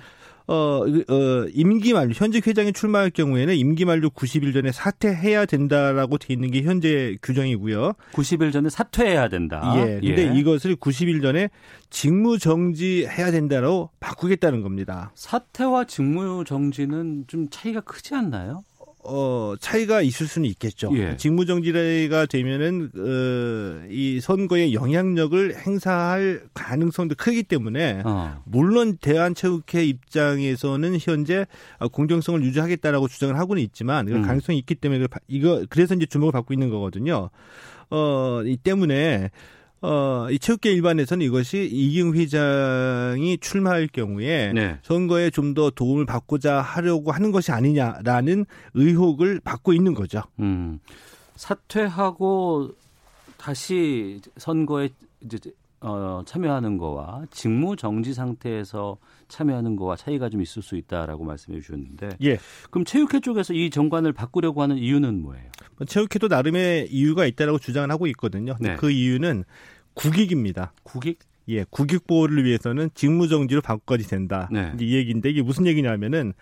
[0.47, 6.34] 어, 어, 임기 만료, 현직 회장이 출마할 경우에는 임기 만료 90일 전에 사퇴해야 된다라고 돼
[6.34, 7.93] 있는 게 현재 규정이고요.
[8.13, 9.73] 90일 전에 사퇴해야 된다.
[9.77, 9.99] 예.
[10.01, 10.39] 근데 예.
[10.39, 11.49] 이것을 90일 전에
[11.89, 15.12] 직무 정지해야 된다로 바꾸겠다는 겁니다.
[15.15, 18.63] 사퇴와 직무 정지는 좀 차이가 크지 않나요?
[19.04, 20.92] 어, 차이가 있을 수는 있겠죠.
[20.96, 21.18] 예.
[21.18, 28.42] 직무정지가 되면은, 어, 이 선거에 영향력을 행사할 가능성도 크기 때문에, 어.
[28.46, 31.46] 물론 대한체육회 입장에서는 현재
[31.92, 34.22] 공정성을 유지하겠다라고 주장을 하고는 있지만, 음.
[34.22, 37.30] 가능성이 있기 때문에, 이거, 그래서 이제 주목을 받고 있는 거거든요.
[37.90, 39.32] 어, 이 때문에,
[39.82, 44.78] 어, 이 체육계 일반에서는 이것이 이기흥 회장이 출마할 경우에 네.
[44.84, 50.22] 선거에 좀 더 도움을 받고자 하려고 하는 것이 아니냐라는 의혹을 받고 있는 거죠.
[50.39, 50.80] 음.
[51.36, 52.70] 사퇴하고
[53.38, 54.89] 다시 선거에
[55.26, 55.38] 이제
[55.82, 62.10] 어, 참여하는 거와 직무 정지 상태에서 참여하는 거와 차이가 좀 있을 수 있다라고 말씀해 주셨는데,
[62.24, 62.38] 예.
[62.70, 65.50] 그럼 체육회 쪽에서 이 정관을 바꾸려고 하는 이유는 뭐예요?
[65.88, 68.56] 체육회도 나름의 이유가 있다라고 주장을 하고 있거든요.
[68.60, 68.76] 네.
[68.76, 69.44] 그 이유는
[69.96, 70.74] 국익입니다.
[70.84, 71.20] 국익?
[71.50, 74.48] 예, 국익 보호를 위해서는 직무 정지로 바꿔야 된다.
[74.52, 74.74] 네.
[74.80, 76.34] 이 얘기인데 이게 무슨 얘기냐면은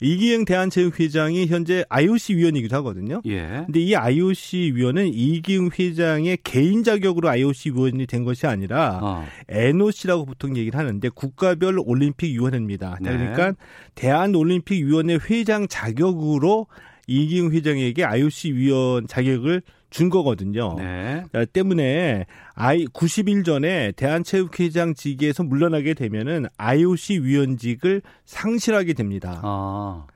[0.00, 3.20] 이기영 대한체육회장이 현재 IOC 위원이기도 하거든요.
[3.26, 3.64] 예.
[3.66, 9.24] 근데 이 IOC 위원은 이기영 회장의 개인 자격으로 IOC 위원이 된 것이 아니라 어.
[9.48, 12.98] NOC라고 보통 얘기를 하는데 국가별 올림픽 위원회입니다.
[13.00, 13.10] 네.
[13.10, 13.54] 그러니까
[13.94, 16.66] 대한올림픽 위원회 회장 자격으로
[17.08, 20.76] 이기흥 회장에게 IOC 위원 자격을 준 거거든요.
[20.78, 21.24] 네.
[21.52, 29.40] 때문에 아이 90일 전에 대한체육회장 직에서 물러나게 되면은 IOC 위원직을 상실하게 됩니다.
[29.42, 30.06] 아.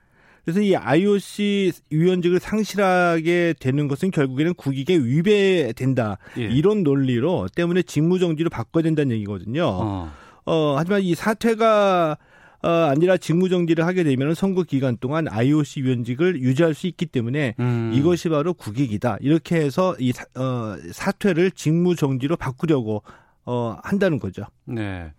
[0.44, 6.18] 그래서 이 IOC 위원직을 상실하게 되는 것은 결국에는 국익에 위배된다.
[6.38, 6.42] 예.
[6.42, 9.64] 이런 논리로 때문에 직무정지로 바꿔야 된다는 얘기거든요.
[9.64, 10.12] 어.
[10.44, 12.31] 어, 하지만 이 사퇴가 어,
[12.68, 17.90] 아니라 직무정지를 하게 되면 선거 기간 동안 IOC 위원직을 유지할 수 있기 때문에 음.
[17.94, 19.18] 이것이 바로 국익이다.
[19.20, 23.02] 이렇게 해서 이 사, 어, 사퇴를 직무정지로 바꾸려고
[23.44, 24.44] 어, 한다는 거죠.
[24.64, 25.12] 네.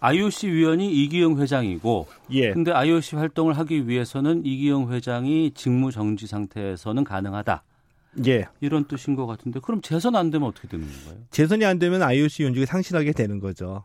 [0.00, 2.52] IOC 위원이 이기영 회장이고, 예.
[2.52, 7.64] 근데 IOC 활동을 하기 위해서는 이기영 회장이 직무 정지 상태에서는 가능하다.
[8.26, 8.46] 예.
[8.60, 11.24] 이런 뜻인 것 같은데, 그럼 재선 안 되면 어떻게 되는 건가요?
[11.32, 13.82] 재선이 안 되면 IOC 위원직을 상실하게 되는 거죠.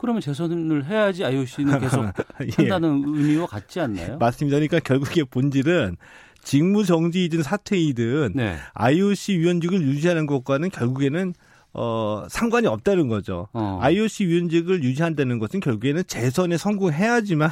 [0.00, 2.04] 그러면 재선을 해야지 IOC는 계속
[2.40, 2.50] 예.
[2.56, 4.16] 한다는 의미와 같지 않나요?
[4.18, 4.56] 맞습니다.
[4.56, 5.96] 그러니까 결국에 본질은
[6.42, 8.56] 직무 정지이든 사퇴이든 네.
[8.74, 11.34] IOC 위원직을 유지하는 것과는 결국에는
[11.72, 13.48] 어, 상관이 없다는 거죠.
[13.52, 13.78] 어.
[13.80, 17.50] IOC 위원직을 유지한다는 것은 결국에는 재선에 성공해야지만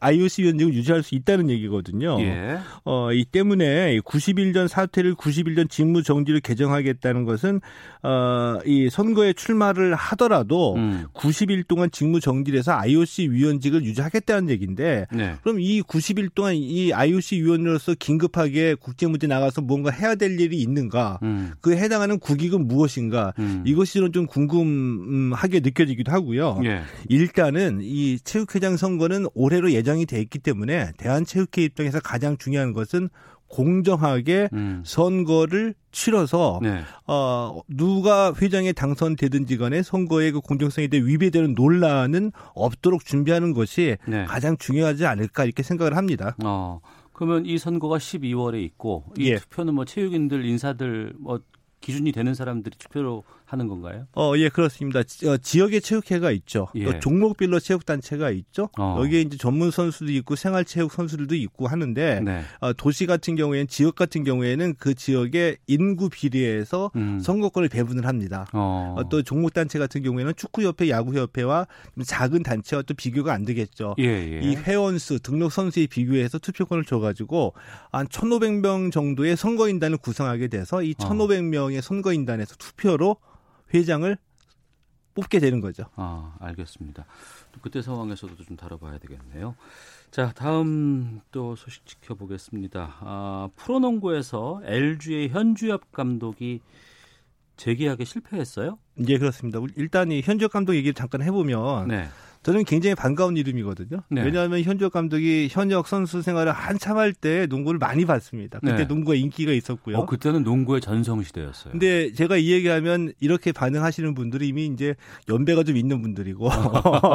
[0.00, 2.20] IOC 위원직을 유지할 수 있다는 얘기거든요.
[2.20, 2.58] 예.
[2.84, 7.60] 어, 이 때문에 90일 전 사퇴를 90일 전 직무 정지를 개정하겠다는 것은
[8.02, 11.06] 어, 이 선거에 출마를 하더라도 음.
[11.14, 15.34] 90일 동안 직무 정지를 해서 IOC 위원직을 유지하겠다는 얘기인데 네.
[15.42, 21.18] 그럼 이 90일 동안 이 IOC 위원으로서 긴급하게 국제무대 나가서 뭔가 해야 될 일이 있는가?
[21.22, 21.52] 음.
[21.60, 23.32] 그에 해당하는 국익은 무엇인가?
[23.40, 23.62] 음.
[23.66, 26.60] 이것이 좀 궁금하게 느껴지기도 하고요.
[26.64, 26.82] 예.
[27.08, 33.08] 일단은 이 체육회장 선거는 올해로 예정이 돼 있기 때문에 대한체육회 입장에서 가장 중요한 것은
[33.50, 34.82] 공정하게 음.
[34.86, 36.82] 선거를 치러서 네.
[37.06, 44.24] 어 누가 회장에 당선되든지 간에 선거의 그 공정성에 대해 위배되는 논란은 없도록 준비하는 것이 네.
[44.24, 46.36] 가장 중요하지 않을까 이렇게 생각을 합니다.
[46.44, 46.80] 어.
[47.12, 49.36] 그러면 이 선거가 12월에 있고 이 예.
[49.36, 51.40] 투표는 뭐 체육인들 인사들 뭐
[51.80, 54.06] 기준이 되는 사람들이 투표로 하는 건가요?
[54.14, 55.02] 어, 예, 그렇습니다.
[55.02, 56.68] 지, 어, 지역의 체육회가 있죠.
[56.76, 56.84] 예.
[56.84, 58.68] 또 종목별로 체육단체가 있죠.
[58.78, 58.98] 어.
[59.00, 62.42] 여기에 이제 전문 선수도 있고 생활체육 선수들도 있고 하는데 네.
[62.60, 67.18] 어, 도시 같은 경우에는 지역 같은 경우에는 그 지역의 인구 비례에서 음.
[67.18, 68.46] 선거권을 배분을 합니다.
[68.52, 68.94] 어.
[68.96, 71.66] 어또 종목단체 같은 경우에는 축구협회, 야구협회와
[72.06, 73.96] 작은 단체와 또 비교가 안 되겠죠.
[73.98, 74.40] 예, 예.
[74.42, 77.54] 이 회원수, 등록 선수에 비교해서 투표권을 줘가지고
[77.90, 81.80] 한 1,500명 정도의 선거인단을 구성하게 돼서 이 1,500명의 어.
[81.80, 83.16] 선거인단에서 투표로
[83.72, 84.16] 회장을
[85.14, 85.84] 뽑게 되는 거죠.
[85.96, 87.04] 아, 알겠습니다.
[87.52, 89.56] 또 그때 상황에서도 좀 다뤄봐야 되겠네요.
[90.10, 92.96] 자, 다음 또 소식 지켜보겠습니다.
[93.00, 96.60] 아, 프로농구에서 LG의 현주엽 감독이
[97.56, 98.78] 재계약에 실패했어요?
[99.06, 99.60] 예, 그렇습니다.
[99.76, 102.08] 일단 이 현지혁 감독 얘기를 잠깐 해보면 네.
[102.42, 104.02] 저는 굉장히 반가운 이름이거든요.
[104.08, 104.22] 네.
[104.22, 108.60] 왜냐하면 현지혁 감독이 현역 선수 생활을 한참 할 때 농구를 많이 봤습니다.
[108.60, 108.84] 그때 네.
[108.84, 109.98] 농구가 인기가 있었고요.
[109.98, 111.72] 어, 그때는 농구의 전성 시대였어요.
[111.72, 114.94] 근데 제가 이 얘기하면 이렇게 반응하시는 분들이 이미 이제
[115.28, 116.48] 연배가 좀 있는 분들이고.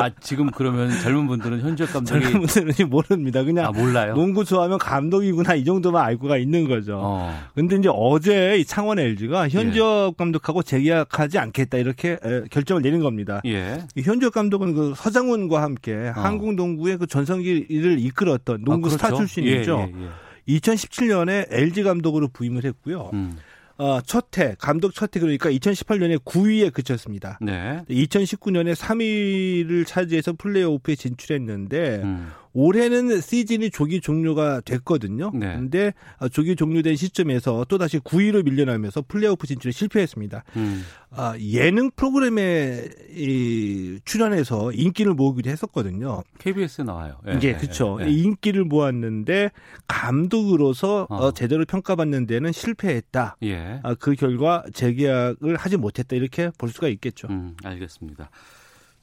[0.00, 3.42] 아 지금 그러면 젊은 분들은 현지혁 감독이 젊은 분들은 모릅니다.
[3.44, 4.14] 그냥 아, 몰라요.
[4.14, 6.98] 농구 좋아하면 감독이구나 이 정도만 알고가 있는 거죠.
[7.02, 7.34] 어.
[7.54, 10.14] 근데 이제 어제 이 창원 LG가 현지혁 예.
[10.16, 12.18] 감독하고 재계약하지 않겠다 이렇게
[12.50, 13.40] 결정을 내린 겁니다.
[13.46, 13.84] 예.
[14.02, 16.20] 현 지혁 감독은 그 서장훈과 함께 어.
[16.20, 18.96] 한국 농구의 그 전성기를 이끌었던 농구 아, 그렇죠?
[18.96, 19.88] 스타 출신이죠.
[19.92, 20.58] 예, 예, 예.
[20.58, 23.10] 2017년에 LG 감독으로 부임을 했고요.
[23.12, 23.36] 음.
[23.78, 27.38] 어, 첫해 감독 첫해 그러니까 2018년에 9위에 그쳤습니다.
[27.42, 27.82] 네.
[27.90, 32.32] 2019년에 3위를 차지해서 플레이오프에 진출했는데 음.
[32.56, 35.30] 올해는 시즌이 조기 종료가 됐거든요.
[35.34, 35.54] 네.
[35.56, 40.42] 근데 아, 조기 종료된 시점에서 또 다시 9위로 밀려나면서 플레이오프 진출에 실패했습니다.
[40.56, 40.82] 음.
[41.10, 46.22] 아, 예능 프로그램에 이, 출연해서 인기를 모으기도 했었거든요.
[46.38, 47.18] KBS에 나와요.
[47.28, 47.98] 예, 예 그렇죠.
[48.00, 48.08] 예.
[48.08, 49.50] 인기를 모았는데
[49.86, 51.16] 감독으로서 어.
[51.16, 53.36] 어, 제대로 평가받는 데는 실패했다.
[53.42, 53.80] 예.
[53.82, 57.28] 아, 그 결과 재계약을 하지 못했다 이렇게 볼 수가 있겠죠.
[57.28, 58.30] 음, 알겠습니다.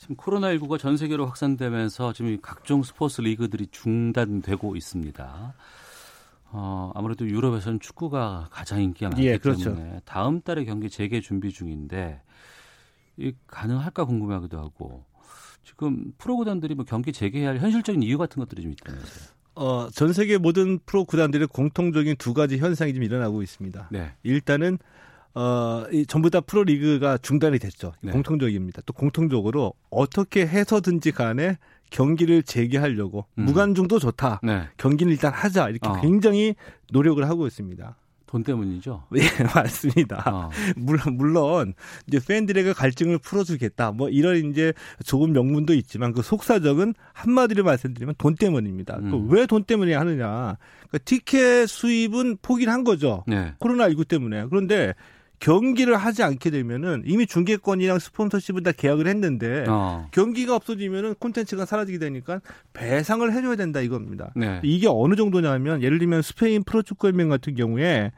[0.04, 5.54] 지금 코로나19가 전 세계로 확산되면서 지금 각종 스포츠 리그들이 중단되고 있습니다.
[6.52, 9.74] 어, 아무래도 유럽에서는 축구가 가장 인기가 많기 예, 그렇죠.
[9.74, 12.22] 때문에 다음 달에 경기 재개 준비 중인데
[13.16, 15.06] 이 가능할까 궁금하기도 하고
[15.64, 19.34] 지금 프로 구단들이 뭐 경기 재개할 현실적인 이유 같은 것들이 좀 있다면서요.
[19.56, 23.88] 어, 전 세계 모든 프로 구단들의 공통적인 두 가지 현상이 좀 일어나고 있습니다.
[23.90, 24.12] 네.
[24.24, 24.80] 일단은
[25.36, 27.94] 어, 이 전부 다 프로리그가 중단이 됐죠.
[28.02, 28.12] 네.
[28.12, 28.82] 공통적입니다.
[28.86, 31.58] 또 공통적으로 어떻게 해서든지 간에
[31.90, 33.46] 경기를 재개하려고 음.
[33.46, 34.42] 무관중도 좋다.
[34.44, 34.64] 네.
[34.78, 35.70] 경기는 일단 하자.
[35.70, 36.02] 이렇게 어.
[36.02, 36.56] 굉장히
[36.92, 37.96] 노력을 하고 있습니다.
[38.34, 39.04] 돈 때문이죠?
[39.16, 40.24] 예, 맞습니다.
[40.26, 40.50] 어.
[40.76, 41.74] 물론, 물론,
[42.08, 43.92] 이제 팬들에게 갈증을 풀어주겠다.
[43.92, 44.74] 뭐 이런 이제
[45.06, 48.98] 좋은 명분도 있지만 그 속사적은 한마디로 말씀드리면 돈 때문입니다.
[48.98, 49.32] 음.
[49.32, 50.58] 왜돈 때문에 하느냐.
[50.88, 53.24] 그러니까 티켓 수입은 포기를 한 거죠.
[53.28, 53.54] 네.
[53.60, 54.48] 코로나19 때문에.
[54.50, 54.96] 그런데
[55.44, 60.08] 경기를 하지 않게 되면은 이미 중계권이랑 스폰서십은 다 계약을 했는데 어.
[60.12, 62.40] 경기가 없어지면은 콘텐츠가 사라지게 되니까
[62.72, 64.32] 배상을 해줘야 된다 이겁니다.
[64.38, 64.62] 네.
[64.64, 68.14] 이게 어느 정도냐면 예를 들면 스페인 프로축구연맹 같은 경우에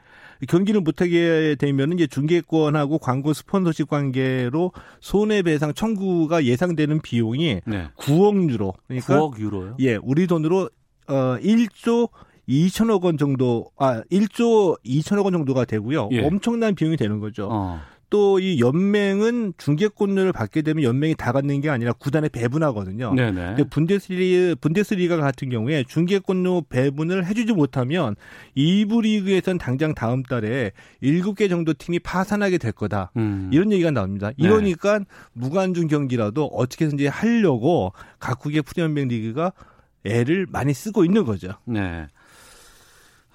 [0.46, 7.88] 경기를 못하게 되면 이제 중계권하고 광고 스폰서십 관계로 손해배상 청구가 예상되는 비용이 네.
[7.96, 8.74] 9억 유로.
[8.86, 9.76] 그러니까 9억 유로요?
[9.80, 10.70] 예, 우리 돈으로
[11.08, 12.08] 어 1조
[12.48, 16.08] 2천억 원 정도, 아, 1조 2천억 원 정도가 되고요.
[16.12, 16.24] 예.
[16.24, 17.48] 엄청난 비용이 되는 거죠.
[17.50, 17.80] 어.
[18.08, 23.14] 또이 연맹은 중계권료를 받게 되면 연맹이 다 갖는 게 아니라 구단에 배분하거든요.
[23.14, 23.32] 네네.
[23.32, 28.14] 근데 분데스리 분데스리가 같은 경우에 중계권료 배분을 해주지 못하면
[28.56, 30.70] 2부 리그에선 당장 다음 달에
[31.02, 33.10] 7개 정도 팀이 파산하게 될 거다.
[33.16, 33.50] 음.
[33.52, 34.28] 이런 얘기가 나옵니다.
[34.28, 34.34] 네.
[34.38, 35.04] 이러니까 네.
[35.32, 39.52] 무관중 경기라도 어떻게든지 하려고 각국의 프로연맹 리그가
[40.04, 41.54] 애를 많이 쓰고 있는 거죠.
[41.64, 42.06] 네.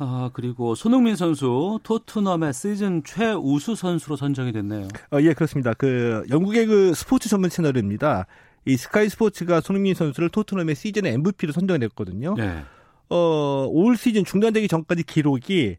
[0.03, 4.87] 아, 그리고 손흥민 선수 토트넘의 시즌 최우수 선수로 선정이 됐네요.
[5.13, 5.73] 어, 예, 그렇습니다.
[5.75, 8.25] 그 영국의 그 스포츠 전문 채널입니다.
[8.65, 12.33] 이 스카이 스포츠가 손흥민 선수를 토트넘의 시즌 MVP로 선정했거든요.
[12.35, 12.63] 네.
[13.09, 15.77] 어, 올 시즌 중단되기 전까지 기록이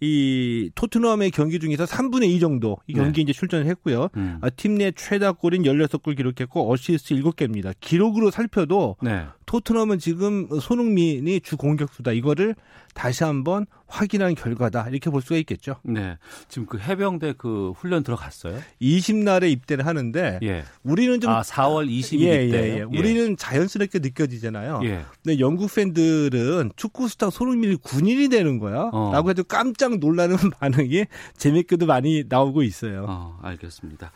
[0.00, 3.22] 이 토트넘의 경기 중에서 3분의 2 정도 이 경기 네.
[3.22, 4.08] 이제 출전을 했고요.
[4.16, 4.38] 음.
[4.40, 7.72] 아, 팀 내 최다 골인 16골 기록했고 어시스트 7개입니다.
[7.80, 9.24] 기록으로 살펴도 네.
[9.54, 12.10] 토트넘은 지금 손흥민이 주 공격수다.
[12.10, 12.56] 이거를
[12.92, 14.88] 다시 한번 확인한 결과다.
[14.88, 15.76] 이렇게 볼 수가 있겠죠.
[15.84, 16.18] 네.
[16.48, 18.58] 지금 그 해병대 그 훈련 들어갔어요?
[18.82, 20.64] 20일날에 입대를 하는데 예.
[20.82, 22.78] 우리는 좀 아, 4월 20일 예, 예, 예.
[22.78, 22.82] 예.
[22.82, 24.80] 우리는 자연스럽게 느껴지잖아요.
[24.84, 25.04] 예.
[25.22, 28.90] 근데 영국 팬들은 축구 스타 손흥민이 군인이 되는 거야.
[28.92, 29.12] 어.
[29.12, 31.04] 라고 해도 깜짝 놀라는 반응이
[31.36, 33.06] 재밌게도 많이 나오고 있어요.
[33.08, 34.10] 어, 알겠습니다.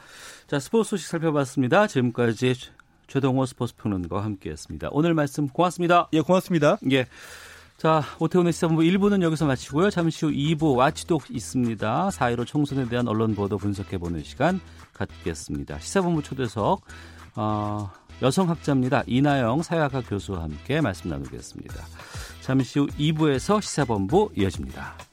[0.49, 1.87] 자, 스포츠 소식 살펴봤습니다.
[1.87, 2.55] 지금까지
[3.09, 4.89] 최동호 스포츠 평론가와 함께했습니다.
[4.93, 6.09] 오늘 말씀 고맙습니다.
[6.13, 6.79] 예, 고맙습니다.
[6.93, 7.07] 예.
[7.79, 9.91] 자, 오태훈의 시사본부 1부는 여기서 마치고요.
[9.91, 12.09] 잠시 후 2부 와치독 있습니다.
[12.09, 14.61] 4.15 총선에 대한 언론 보도 분석해보는 시간
[14.93, 15.79] 갖겠습니다.
[15.79, 16.83] 시사본부 초대석
[17.37, 17.91] 어,
[18.21, 19.05] 여성학자입니다.
[19.07, 21.87] 이나영 사회학과 교수와 함께 말씀 나누겠습니다.
[22.41, 25.08] 잠시 후 2부에서 시사본부 이어집니다.